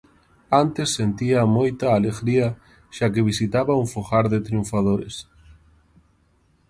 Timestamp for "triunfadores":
4.47-5.15